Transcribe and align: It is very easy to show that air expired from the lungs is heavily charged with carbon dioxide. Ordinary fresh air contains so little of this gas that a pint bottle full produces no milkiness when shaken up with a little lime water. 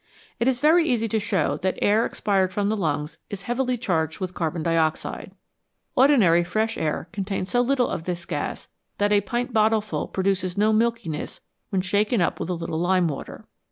It 0.39 0.47
is 0.47 0.59
very 0.59 0.89
easy 0.89 1.07
to 1.09 1.19
show 1.19 1.57
that 1.57 1.77
air 1.79 2.07
expired 2.07 2.51
from 2.51 2.69
the 2.69 2.75
lungs 2.75 3.19
is 3.29 3.43
heavily 3.43 3.77
charged 3.77 4.19
with 4.19 4.33
carbon 4.33 4.63
dioxide. 4.63 5.31
Ordinary 5.95 6.43
fresh 6.43 6.75
air 6.75 7.07
contains 7.13 7.51
so 7.51 7.61
little 7.61 7.87
of 7.87 8.05
this 8.05 8.25
gas 8.25 8.67
that 8.97 9.13
a 9.13 9.21
pint 9.21 9.53
bottle 9.53 9.79
full 9.79 10.07
produces 10.07 10.57
no 10.57 10.73
milkiness 10.73 11.41
when 11.69 11.81
shaken 11.83 12.19
up 12.19 12.39
with 12.39 12.49
a 12.49 12.55
little 12.55 12.79
lime 12.79 13.07
water. 13.07 13.45